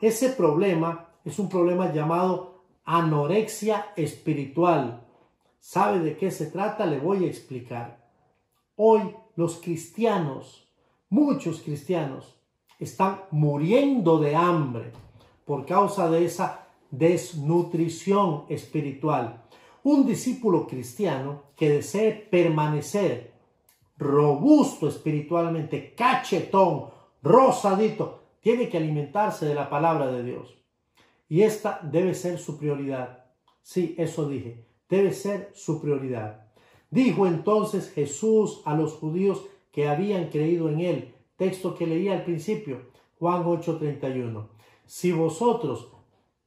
[0.00, 5.06] Ese problema es un problema llamado anorexia espiritual.
[5.60, 6.86] ¿Sabe de qué se trata?
[6.86, 8.08] Le voy a explicar.
[8.76, 10.68] Hoy los cristianos,
[11.08, 12.36] muchos cristianos,
[12.78, 14.92] están muriendo de hambre
[15.44, 19.41] por causa de esa desnutrición espiritual.
[19.84, 23.32] Un discípulo cristiano que desee permanecer
[23.98, 26.90] robusto espiritualmente, cachetón,
[27.22, 30.56] rosadito, tiene que alimentarse de la palabra de Dios.
[31.28, 33.26] Y esta debe ser su prioridad.
[33.62, 36.46] Sí, eso dije, debe ser su prioridad.
[36.90, 42.24] Dijo entonces Jesús a los judíos que habían creído en él, texto que leía al
[42.24, 44.48] principio, Juan 8:31,
[44.84, 45.88] si vosotros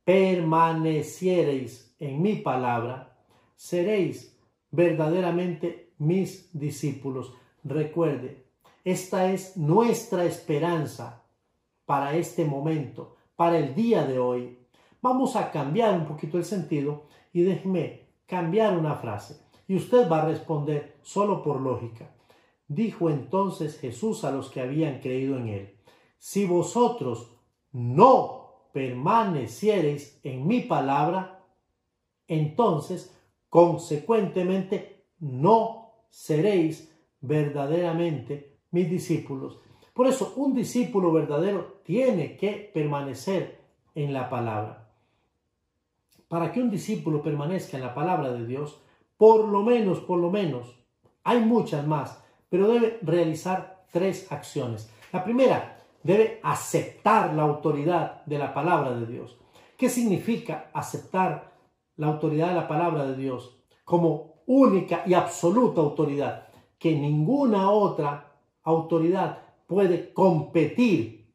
[0.03, 3.14] permaneciereis en mi palabra,
[3.55, 4.37] seréis
[4.71, 7.33] verdaderamente mis discípulos.
[7.63, 8.45] Recuerde,
[8.83, 11.23] esta es nuestra esperanza
[11.85, 14.59] para este momento, para el día de hoy.
[15.01, 19.39] Vamos a cambiar un poquito el sentido y déjeme cambiar una frase.
[19.67, 22.11] Y usted va a responder solo por lógica.
[22.67, 25.77] Dijo entonces Jesús a los que habían creído en él,
[26.17, 27.31] si vosotros
[27.71, 31.43] no permaneciereis en mi palabra,
[32.27, 33.15] entonces,
[33.55, 39.61] consecuentemente, no seréis verdaderamente mis discípulos.
[39.93, 43.61] Por eso, un discípulo verdadero tiene que permanecer
[43.95, 44.89] en la palabra.
[46.27, 48.81] Para que un discípulo permanezca en la palabra de Dios,
[49.15, 50.77] por lo menos, por lo menos,
[51.23, 54.91] hay muchas más, pero debe realizar tres acciones.
[55.13, 59.37] La primera, debe aceptar la autoridad de la palabra de Dios.
[59.77, 61.54] ¿Qué significa aceptar
[61.97, 66.47] la autoridad de la palabra de Dios como única y absoluta autoridad?
[66.77, 71.33] Que ninguna otra autoridad puede competir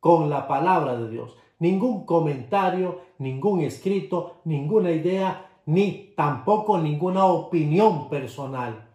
[0.00, 1.36] con la palabra de Dios.
[1.58, 8.88] Ningún comentario, ningún escrito, ninguna idea, ni tampoco ninguna opinión personal.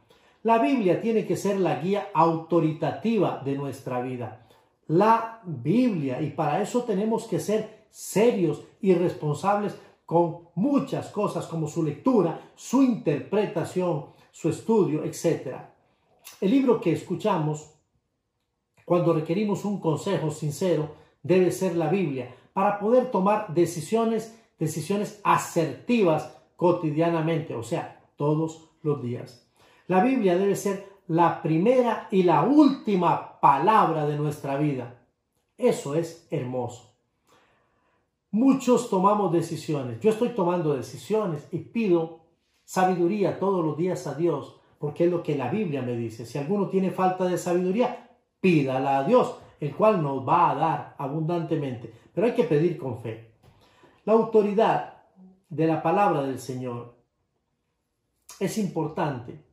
[0.43, 4.47] La Biblia tiene que ser la guía autoritativa de nuestra vida.
[4.88, 11.67] La Biblia, y para eso tenemos que ser serios y responsables con muchas cosas como
[11.67, 15.57] su lectura, su interpretación, su estudio, etc.
[16.41, 17.75] El libro que escuchamos
[18.85, 20.89] cuando requerimos un consejo sincero,
[21.23, 29.01] debe ser la Biblia para poder tomar decisiones, decisiones asertivas cotidianamente, o sea, todos los
[29.01, 29.49] días.
[29.87, 35.01] La Biblia debe ser la primera y la última palabra de nuestra vida.
[35.57, 36.94] Eso es hermoso.
[38.35, 40.01] Muchos tomamos decisiones.
[40.01, 42.19] Yo estoy tomando decisiones y pido
[42.65, 46.25] sabiduría todos los días a Dios, porque es lo que la Biblia me dice.
[46.25, 48.09] Si alguno tiene falta de sabiduría,
[48.41, 52.99] pídala a Dios, el cual nos va a dar abundantemente, pero hay que pedir con
[52.99, 53.35] fe.
[54.03, 54.95] La autoridad
[55.47, 56.93] de la palabra del Señor
[58.41, 59.45] es importante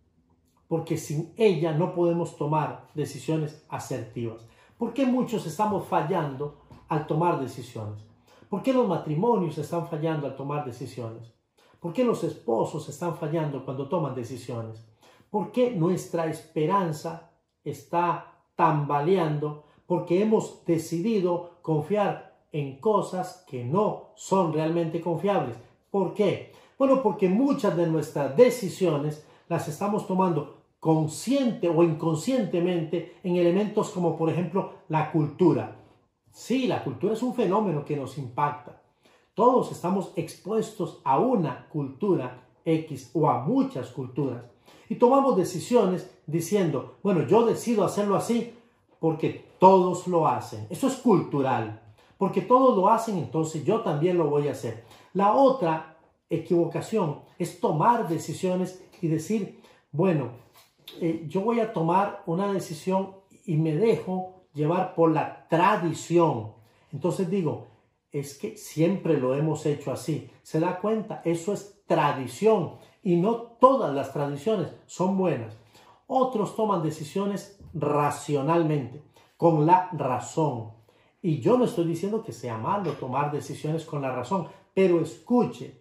[0.66, 4.44] porque sin ella no podemos tomar decisiones asertivas.
[4.76, 8.11] ¿Por qué muchos estamos fallando al tomar decisiones?
[8.52, 11.32] ¿Por qué los matrimonios están fallando al tomar decisiones?
[11.80, 14.86] ¿Por qué los esposos están fallando cuando toman decisiones?
[15.30, 17.30] ¿Por qué nuestra esperanza
[17.64, 25.56] está tambaleando porque hemos decidido confiar en cosas que no son realmente confiables.
[25.90, 26.52] ¿Por qué?
[26.78, 34.18] Bueno, porque muchas de nuestras decisiones las estamos tomando consciente o inconscientemente en elementos como
[34.18, 35.81] por ejemplo la cultura.
[36.32, 38.80] Sí, la cultura es un fenómeno que nos impacta.
[39.34, 44.42] Todos estamos expuestos a una cultura X o a muchas culturas
[44.88, 48.54] y tomamos decisiones diciendo, bueno, yo decido hacerlo así
[48.98, 50.66] porque todos lo hacen.
[50.70, 51.80] Eso es cultural.
[52.16, 54.84] Porque todos lo hacen, entonces yo también lo voy a hacer.
[55.12, 55.98] La otra
[56.30, 60.30] equivocación es tomar decisiones y decir, bueno,
[61.00, 66.52] eh, yo voy a tomar una decisión y me dejo llevar por la tradición.
[66.92, 67.68] Entonces digo,
[68.10, 70.30] es que siempre lo hemos hecho así.
[70.42, 71.22] ¿Se da cuenta?
[71.24, 75.56] Eso es tradición y no todas las tradiciones son buenas.
[76.06, 79.02] Otros toman decisiones racionalmente,
[79.36, 80.72] con la razón.
[81.22, 85.80] Y yo no estoy diciendo que sea malo tomar decisiones con la razón, pero escuche,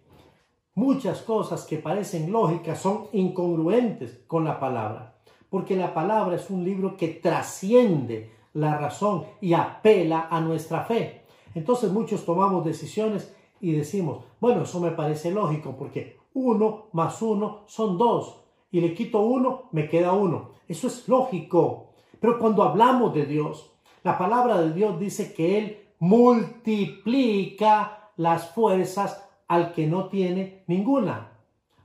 [0.74, 5.16] muchas cosas que parecen lógicas son incongruentes con la palabra,
[5.50, 11.22] porque la palabra es un libro que trasciende la razón y apela a nuestra fe.
[11.54, 17.62] Entonces muchos tomamos decisiones y decimos, bueno, eso me parece lógico porque uno más uno
[17.66, 20.50] son dos y le quito uno, me queda uno.
[20.66, 21.90] Eso es lógico.
[22.20, 23.70] Pero cuando hablamos de Dios,
[24.02, 31.32] la palabra de Dios dice que Él multiplica las fuerzas al que no tiene ninguna.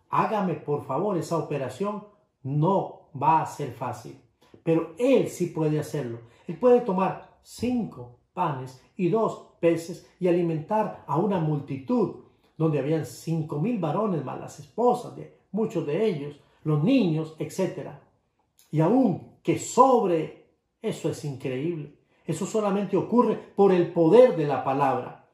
[0.09, 2.05] Hágame por favor esa operación.
[2.43, 4.21] No va a ser fácil.
[4.63, 6.19] Pero Él sí puede hacerlo.
[6.47, 12.23] Él puede tomar cinco panes y dos peces y alimentar a una multitud
[12.57, 17.89] donde habían cinco mil varones más las esposas de muchos de ellos, los niños, etc.
[18.71, 20.47] Y aún que sobre,
[20.81, 21.95] eso es increíble.
[22.25, 25.29] Eso solamente ocurre por el poder de la palabra.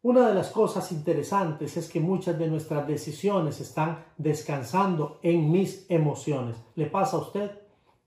[0.00, 5.86] Una de las cosas interesantes es que muchas de nuestras decisiones están descansando en mis
[5.88, 6.56] emociones.
[6.74, 7.50] ¿Le pasa a usted?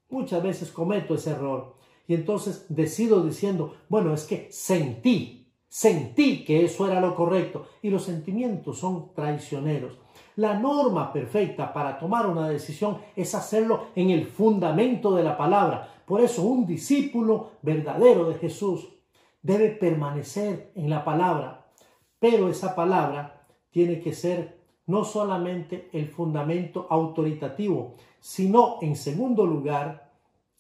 [0.10, 1.75] Muchas veces cometo ese error
[2.08, 7.90] y entonces decido diciendo, bueno, es que sentí, Sentí que eso era lo correcto y
[7.90, 9.98] los sentimientos son traicioneros.
[10.38, 16.02] La norma perfecta para tomar una decisión es hacerlo en el fundamento de la palabra.
[16.06, 18.88] Por eso un discípulo verdadero de Jesús
[19.42, 21.66] debe permanecer en la palabra.
[22.20, 30.05] Pero esa palabra tiene que ser no solamente el fundamento autoritativo, sino en segundo lugar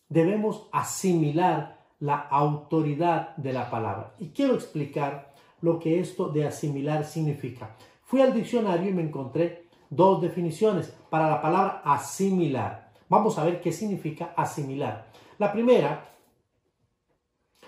[0.10, 4.14] debemos asimilar la autoridad de la palabra.
[4.20, 7.76] Y quiero explicar lo que esto de asimilar significa.
[8.04, 12.92] Fui al diccionario y me encontré dos definiciones para la palabra asimilar.
[13.10, 15.08] Vamos a ver qué significa asimilar.
[15.38, 16.10] La primera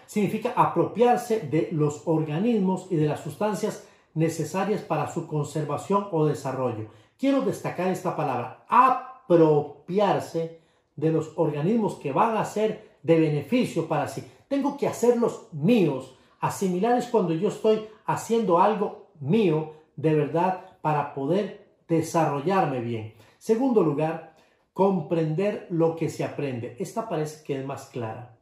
[0.05, 6.89] significa apropiarse de los organismos y de las sustancias necesarias para su conservación o desarrollo.
[7.17, 10.61] Quiero destacar esta palabra, apropiarse
[10.97, 14.23] de los organismos que van a ser de beneficio para sí.
[14.49, 16.17] Tengo que hacerlos míos.
[16.41, 23.13] Asimilar es cuando yo estoy haciendo algo mío de verdad para poder desarrollarme bien.
[23.37, 24.35] Segundo lugar,
[24.73, 26.75] comprender lo que se aprende.
[26.79, 28.37] Esta parece que es más clara.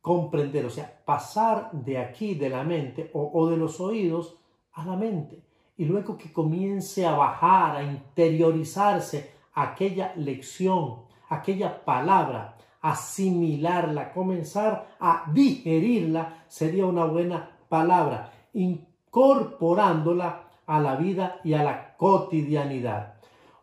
[0.00, 4.38] Comprender, o sea, pasar de aquí, de la mente o, o de los oídos
[4.72, 5.42] a la mente.
[5.76, 15.24] Y luego que comience a bajar, a interiorizarse aquella lección, aquella palabra, asimilarla, comenzar a
[15.32, 23.14] digerirla, sería una buena palabra, incorporándola a la vida y a la cotidianidad.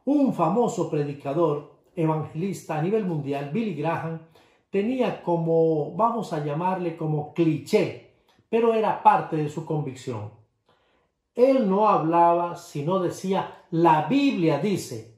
[0.06, 4.20] Un famoso predicador evangelista a nivel mundial, Billy Graham,
[4.70, 8.16] tenía como, vamos a llamarle como cliché,
[8.50, 10.32] pero era parte de su convicción.
[11.36, 15.13] Él no hablaba, sino decía, la Biblia dice,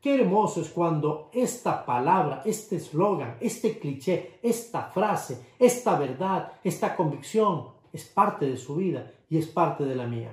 [0.00, 6.94] Qué hermoso es cuando esta palabra, este eslogan, este cliché, esta frase, esta verdad, esta
[6.94, 10.32] convicción es parte de su vida y es parte de la mía.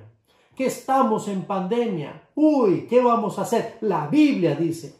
[0.54, 2.28] Que estamos en pandemia.
[2.36, 3.78] Uy, ¿qué vamos a hacer?
[3.80, 4.94] La Biblia dice.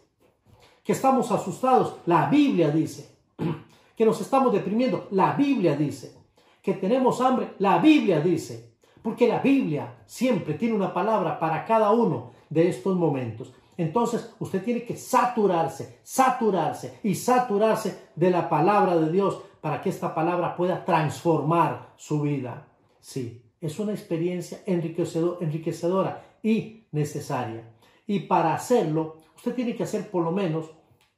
[0.82, 1.96] Que estamos asustados.
[2.06, 3.14] La Biblia dice.
[3.96, 5.08] Que nos estamos deprimiendo.
[5.12, 6.14] La Biblia dice.
[6.60, 7.54] Que tenemos hambre.
[7.60, 8.74] La Biblia dice.
[9.00, 13.54] Porque la Biblia siempre tiene una palabra para cada uno de estos momentos.
[13.76, 19.90] Entonces usted tiene que saturarse, saturarse y saturarse de la palabra de Dios para que
[19.90, 22.68] esta palabra pueda transformar su vida.
[23.00, 27.64] Sí, es una experiencia enriquecedora y necesaria.
[28.06, 30.70] Y para hacerlo, usted tiene que hacer por lo menos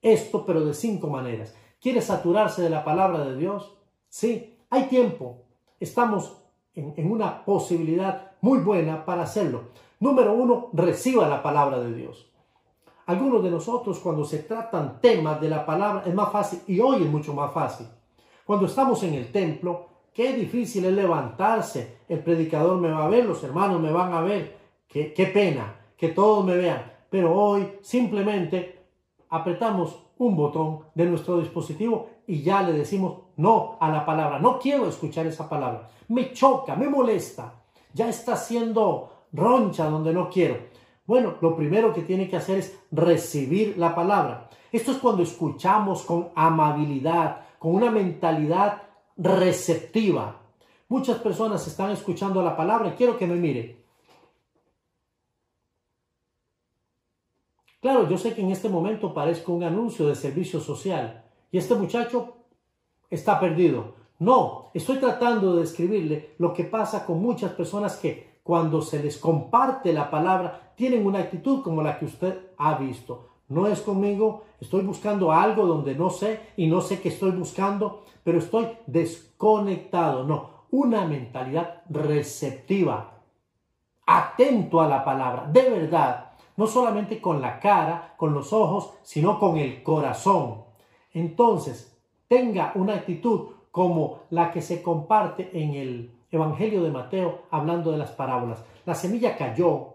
[0.02, 1.54] esto, pero de cinco maneras.
[1.80, 3.76] ¿Quiere saturarse de la palabra de Dios?
[4.08, 5.42] Sí, hay tiempo.
[5.80, 6.38] Estamos
[6.74, 9.70] en, una posibilidad muy buena para hacerlo.
[10.00, 12.27] Número uno, reciba la palabra de Dios.
[13.08, 17.04] Algunos de nosotros cuando se tratan temas de la palabra es más fácil y hoy
[17.04, 17.86] es mucho más fácil.
[18.44, 22.00] Cuando estamos en el templo, qué difícil es levantarse.
[22.06, 24.58] El predicador me va a ver, los hermanos me van a ver.
[24.86, 26.82] Qué, qué pena que todos me vean.
[27.08, 28.78] Pero hoy simplemente
[29.30, 34.38] apretamos un botón de nuestro dispositivo y ya le decimos no a la palabra.
[34.38, 35.88] No quiero escuchar esa palabra.
[36.08, 37.54] Me choca, me molesta.
[37.94, 40.58] Ya está siendo roncha donde no quiero.
[41.08, 44.50] Bueno, lo primero que tiene que hacer es recibir la palabra.
[44.70, 48.82] Esto es cuando escuchamos con amabilidad, con una mentalidad
[49.16, 50.42] receptiva.
[50.86, 53.82] Muchas personas están escuchando la palabra quiero que me mire.
[57.80, 61.74] Claro, yo sé que en este momento parezco un anuncio de servicio social y este
[61.74, 62.34] muchacho
[63.08, 63.94] está perdido.
[64.18, 69.18] No, estoy tratando de describirle lo que pasa con muchas personas que cuando se les
[69.18, 73.28] comparte la palabra tienen una actitud como la que usted ha visto.
[73.48, 78.04] No es conmigo, estoy buscando algo donde no sé y no sé qué estoy buscando,
[78.24, 80.24] pero estoy desconectado.
[80.24, 83.18] No, una mentalidad receptiva,
[84.06, 89.38] atento a la palabra, de verdad, no solamente con la cara, con los ojos, sino
[89.38, 90.64] con el corazón.
[91.12, 97.90] Entonces, tenga una actitud como la que se comparte en el Evangelio de Mateo hablando
[97.90, 98.64] de las parábolas.
[98.84, 99.94] La semilla cayó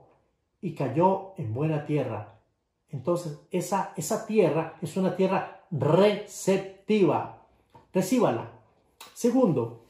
[0.62, 2.40] y cayó en buena tierra.
[2.90, 7.48] Entonces, esa, esa tierra es una tierra receptiva.
[7.94, 8.52] Recíbala.
[9.14, 9.86] Segundo,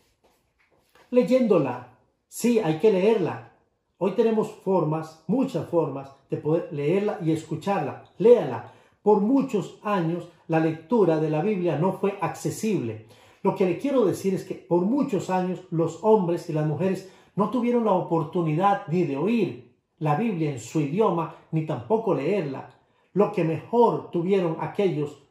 [1.12, 1.88] leyéndola.
[2.28, 3.52] Sí, hay que leerla.
[3.98, 8.06] Hoy tenemos formas, muchas formas de poder leerla y escucharla.
[8.18, 8.72] Léala.
[9.02, 13.06] Por muchos años la lectura de la Biblia no fue accesible.
[13.44, 17.12] Lo que le quiero decir es que por muchos años los hombres y las mujeres
[17.36, 22.70] no tuvieron la oportunidad ni de oír la Biblia en su idioma, ni tampoco leerla.
[23.14, 25.24] Lo que mejor tuvieron aquellos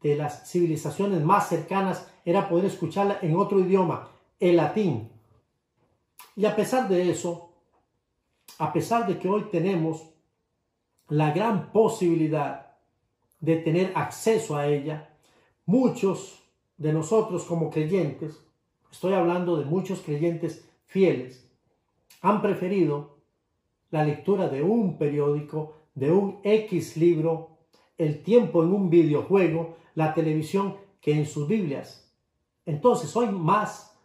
[0.00, 4.08] de las civilizaciones más cercanas era poder escucharla en otro idioma,
[4.38, 5.10] el latín.
[6.36, 7.50] Y a pesar de eso,
[8.58, 10.08] a pesar de que hoy tenemos
[11.08, 12.76] la gran posibilidad
[13.40, 15.16] de tener acceso a ella,
[15.66, 16.45] muchos
[16.78, 18.44] de nosotros como creyentes,
[18.90, 21.50] estoy hablando de muchos creyentes fieles,
[22.20, 23.16] han preferido
[23.90, 27.58] la lectura de un periódico, de un X libro,
[27.96, 32.12] el tiempo en un videojuego, la televisión, que en sus Biblias.
[32.66, 33.96] Entonces, hoy más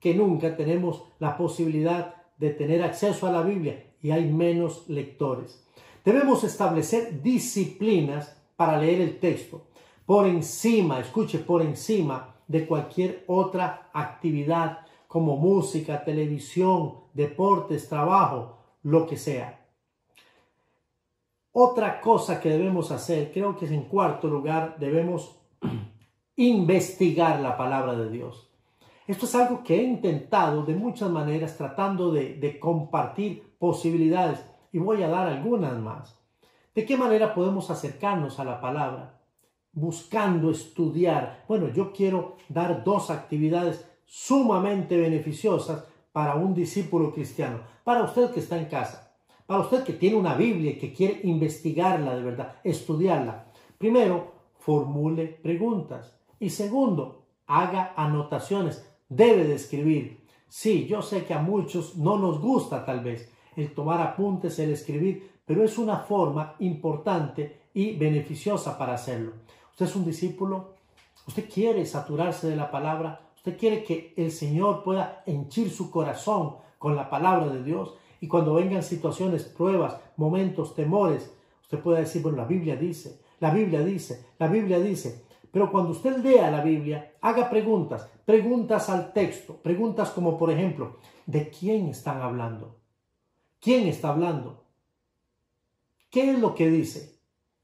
[0.00, 5.64] que nunca tenemos la posibilidad de tener acceso a la Biblia y hay menos lectores.
[6.04, 9.66] Debemos establecer disciplinas para leer el texto
[10.06, 19.06] por encima, escuche, por encima de cualquier otra actividad como música, televisión, deportes, trabajo, lo
[19.06, 19.66] que sea.
[21.52, 25.40] Otra cosa que debemos hacer, creo que es en cuarto lugar, debemos
[26.36, 28.48] investigar la palabra de Dios.
[29.06, 34.78] Esto es algo que he intentado de muchas maneras tratando de, de compartir posibilidades y
[34.78, 36.20] voy a dar algunas más.
[36.74, 39.15] ¿De qué manera podemos acercarnos a la palabra?
[39.76, 41.44] Buscando estudiar.
[41.46, 48.40] Bueno, yo quiero dar dos actividades sumamente beneficiosas para un discípulo cristiano, para usted que
[48.40, 49.14] está en casa,
[49.44, 53.52] para usted que tiene una Biblia y que quiere investigarla de verdad, estudiarla.
[53.76, 56.16] Primero, formule preguntas.
[56.40, 60.24] Y segundo, haga anotaciones debe de escribir.
[60.48, 64.70] Sí, yo sé que a muchos no nos gusta tal vez el tomar apuntes, el
[64.70, 69.32] escribir, pero es una forma importante y beneficiosa para hacerlo.
[69.76, 70.72] Usted es un discípulo,
[71.28, 76.56] usted quiere saturarse de la palabra, usted quiere que el Señor pueda henchir su corazón
[76.78, 77.92] con la palabra de Dios.
[78.22, 83.50] Y cuando vengan situaciones, pruebas, momentos, temores, usted pueda decir, bueno, la Biblia dice, la
[83.50, 89.12] Biblia dice, la Biblia dice, pero cuando usted lea la Biblia, haga preguntas, preguntas al
[89.12, 90.96] texto, preguntas como por ejemplo,
[91.26, 92.78] ¿de quién están hablando?
[93.60, 94.64] ¿Quién está hablando?
[96.08, 97.15] ¿Qué es lo que dice?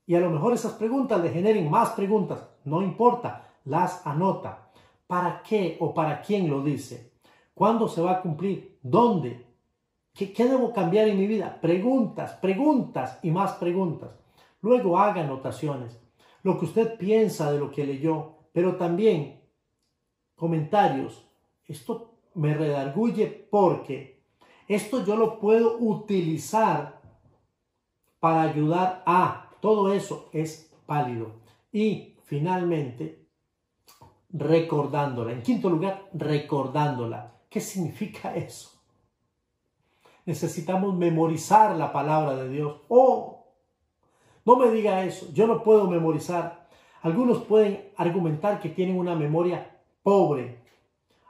[0.06, 4.70] Y a lo mejor esas preguntas le generen más preguntas, no importa, las anota.
[5.06, 7.12] ¿Para qué o para quién lo dice?
[7.54, 8.78] ¿Cuándo se va a cumplir?
[8.82, 9.46] ¿Dónde?
[10.14, 11.58] ¿Qué, debo cambiar en mi vida?
[11.60, 14.10] Preguntas, preguntas y más preguntas.
[14.60, 16.02] Luego haga anotaciones
[16.42, 19.40] lo que usted piensa de lo que leyó, pero también
[20.34, 21.24] comentarios.
[21.66, 24.22] Esto me redarguye porque
[24.68, 27.00] esto yo lo puedo utilizar
[28.18, 29.41] para ayudar a.
[29.62, 31.34] Todo eso es válido.
[31.70, 33.28] Y finalmente,
[34.30, 35.30] recordándola.
[35.30, 37.32] En quinto lugar, recordándola.
[37.48, 38.72] ¿Qué significa eso?
[40.26, 42.80] Necesitamos memorizar la palabra de Dios.
[42.88, 43.44] Oh,
[44.44, 46.66] no me diga eso, yo no puedo memorizar.
[47.02, 50.58] Algunos pueden argumentar que tienen una memoria pobre.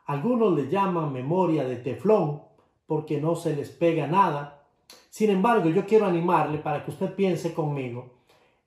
[0.06, 2.40] Algunos le llaman memoria de teflón
[2.86, 4.64] porque no se les pega nada.
[5.10, 8.21] Sin embargo, yo quiero animarle para que usted piense conmigo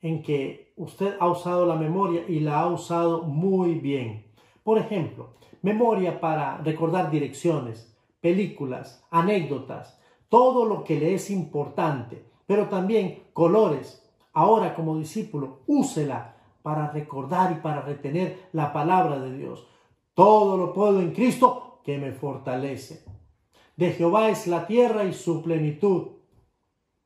[0.06, 4.28] en que usted ha usado la memoria y la ha usado muy bien.
[4.64, 10.00] Por ejemplo, memoria para recordar direcciones, películas, anécdotas,
[10.30, 17.54] todo lo que le es importante, pero también colores, Ahora como discípulo, úsela para recordar
[17.54, 19.66] y para retener la palabra de Dios.
[20.14, 23.06] Todo lo puedo en Cristo que me fortalece.
[23.78, 26.08] De Jehová es la tierra y su plenitud.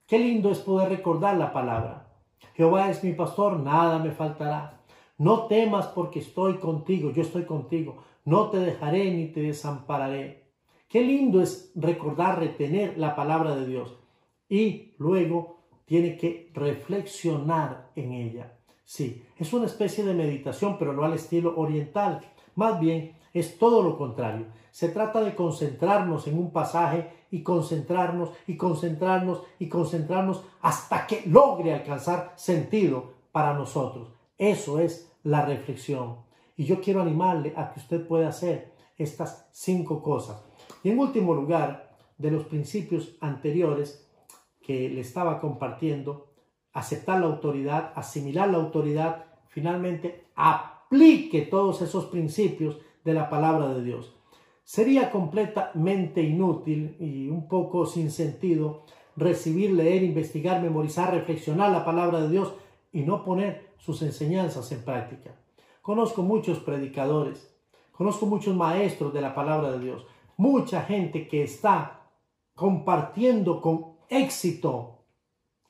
[0.07, 2.08] Qué lindo es poder recordar la palabra.
[2.55, 4.81] Jehová es mi pastor, nada me faltará.
[5.17, 7.97] No temas porque estoy contigo, yo estoy contigo.
[8.25, 10.45] No te dejaré ni te desampararé.
[10.87, 13.95] Qué lindo es recordar, retener la palabra de Dios.
[14.47, 18.57] Y luego tiene que reflexionar en ella.
[18.85, 22.21] Sí, es una especie de meditación, pero no al estilo oriental.
[22.55, 24.47] Más bien es todo lo contrario.
[24.71, 31.23] Se trata de concentrarnos en un pasaje y concentrarnos y concentrarnos y concentrarnos hasta que
[31.25, 34.09] logre alcanzar sentido para nosotros.
[34.37, 36.17] Eso es la reflexión.
[36.55, 40.43] Y yo quiero animarle a que usted pueda hacer estas cinco cosas.
[40.83, 44.05] Y en último lugar, de los principios anteriores
[44.61, 46.33] que le estaba compartiendo,
[46.73, 53.83] aceptar la autoridad, asimilar la autoridad, finalmente aplique todos esos principios de la palabra de
[53.83, 54.18] Dios.
[54.69, 58.83] Sería completamente inútil y un poco sin sentido
[59.15, 62.53] recibir, leer, investigar, memorizar, reflexionar la palabra de Dios
[62.91, 65.31] y no poner sus enseñanzas en práctica.
[65.81, 67.51] Conozco muchos predicadores,
[67.93, 70.05] conozco muchos maestros de la palabra de Dios,
[70.37, 72.03] mucha gente que está
[72.53, 74.99] compartiendo con éxito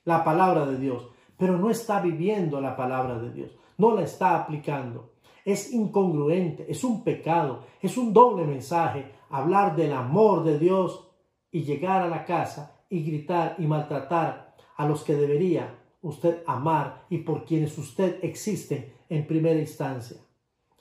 [0.04, 4.36] la palabra de Dios, pero no está viviendo la palabra de Dios, no la está
[4.36, 5.09] aplicando
[5.52, 11.08] es incongruente, es un pecado, es un doble mensaje hablar del amor de Dios
[11.52, 17.06] y llegar a la casa y gritar y maltratar a los que debería usted amar
[17.10, 20.18] y por quienes usted existe en primera instancia.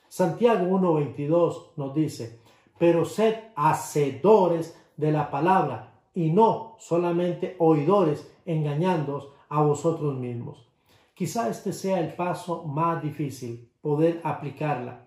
[0.08, 2.40] Santiago 1.22 nos dice,
[2.78, 10.68] pero sed hacedores de la palabra y no solamente oidores engañándoos a vosotros mismos.
[11.14, 14.98] Quizá este sea el paso más difícil, poder aplicarla.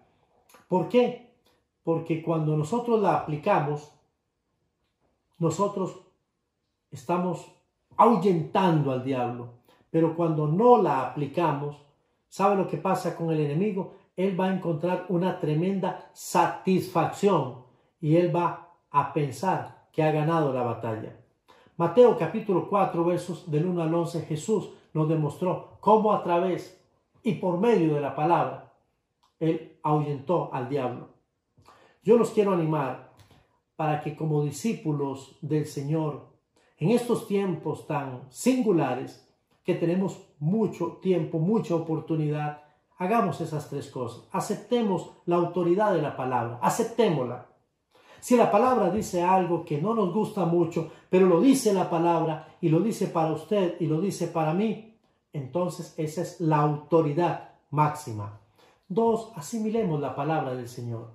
[0.67, 1.29] ¿Por qué?
[1.83, 3.91] Porque cuando nosotros la aplicamos,
[5.37, 5.99] nosotros
[6.89, 7.45] estamos
[7.95, 9.49] ahuyentando al diablo.
[9.91, 11.77] Pero cuando no la aplicamos,
[12.27, 13.93] ¿sabe lo que pasa con el enemigo?
[14.17, 17.57] Él va a encontrar una tremenda satisfacción
[17.99, 21.15] y él va a pensar que ha ganado la batalla.
[21.77, 26.81] Mateo capítulo 4 versos del 1 al 11 Jesús nos demostró cómo a través
[27.21, 28.70] y por medio de la palabra,
[29.41, 31.09] Él ahuyentó al diablo.
[32.03, 33.11] Yo los quiero animar
[33.75, 36.27] para que como discípulos del Señor,
[36.77, 39.27] en estos tiempos tan singulares,
[39.63, 42.63] que tenemos mucho tiempo, mucha oportunidad,
[42.97, 44.27] hagamos esas tres cosas.
[44.31, 47.47] Aceptemos la autoridad de la palabra, aceptémosla.
[48.19, 52.55] Si la palabra dice algo que no nos gusta mucho, pero lo dice la palabra
[52.61, 54.95] y lo dice para usted y lo dice para mí,
[55.33, 58.39] entonces esa es la autoridad máxima.
[58.93, 61.11] Dos, asimilemos la palabra del Señor.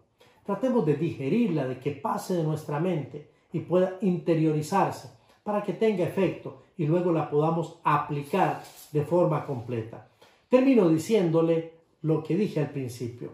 [0.47, 5.11] Tratemos de digerirla, de que pase de nuestra mente y pueda interiorizarse
[5.43, 8.63] para que tenga efecto y luego la podamos aplicar
[8.93, 10.09] de forma completa.
[10.49, 13.33] Termino diciéndole lo que dije al principio.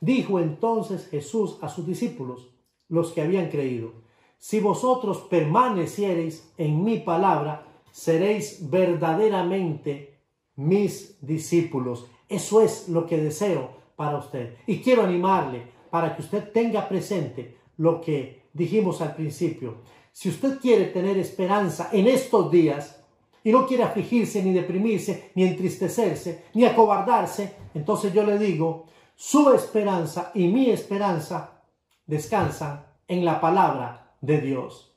[0.00, 2.48] Dijo entonces Jesús a sus discípulos,
[2.88, 3.92] los que habían creído,
[4.36, 10.18] si vosotros permaneciereis en mi palabra, seréis verdaderamente
[10.56, 12.08] mis discípulos.
[12.28, 14.56] Eso es lo que deseo para usted.
[14.66, 19.76] Y quiero animarle para que usted tenga presente lo que dijimos al principio.
[20.12, 23.02] Si usted quiere tener esperanza en estos días
[23.44, 29.52] y no quiere afligirse, ni deprimirse, ni entristecerse, ni acobardarse, entonces yo le digo, su
[29.52, 31.62] esperanza y mi esperanza
[32.06, 34.94] descansan en la palabra de Dios.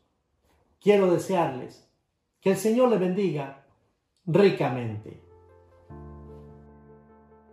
[0.82, 1.88] Quiero desearles
[2.42, 3.66] que el Señor le bendiga
[4.26, 5.29] ricamente.